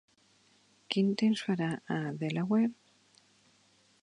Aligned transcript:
Quin 0.95 1.11
temps 1.23 1.45
farà 1.49 1.69
a 1.97 2.01
Delaware? 2.25 2.75